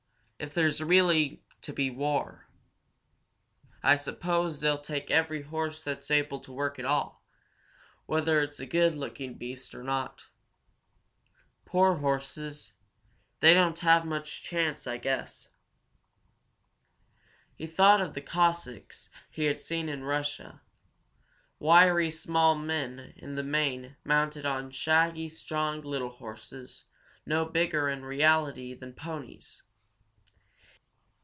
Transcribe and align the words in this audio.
"If 0.43 0.55
there's 0.55 0.81
really 0.81 1.43
to 1.61 1.71
be 1.71 1.91
war, 1.91 2.47
I 3.83 3.95
suppose 3.95 4.59
they'll 4.59 4.81
take 4.81 5.11
every 5.11 5.43
horse 5.43 5.83
that's 5.83 6.09
able 6.09 6.39
to 6.39 6.51
work 6.51 6.79
at 6.79 6.85
all, 6.85 7.23
whether 8.07 8.41
it's 8.41 8.59
a 8.59 8.65
good 8.65 8.95
looking 8.95 9.35
beast 9.35 9.75
or 9.75 9.83
not. 9.83 10.29
Poor 11.63 11.97
horses! 11.97 12.73
They 13.39 13.53
don't 13.53 13.77
have 13.81 14.03
much 14.03 14.41
chance, 14.41 14.87
I 14.87 14.97
guess." 14.97 15.49
He 17.53 17.67
thought 17.67 18.01
of 18.01 18.15
the 18.15 18.21
Cossacks 18.21 19.09
he 19.29 19.43
had 19.45 19.59
seen 19.59 19.87
in 19.87 20.03
Russia, 20.03 20.63
wiry, 21.59 22.09
small 22.09 22.55
men, 22.55 23.13
in 23.15 23.35
the 23.35 23.43
main, 23.43 23.95
mounted 24.03 24.47
on 24.47 24.71
shaggy, 24.71 25.29
strong, 25.29 25.81
little 25.81 26.09
horses, 26.09 26.85
no 27.27 27.45
bigger 27.45 27.89
in 27.89 28.03
reality 28.03 28.73
than 28.73 28.93
ponies. 28.93 29.61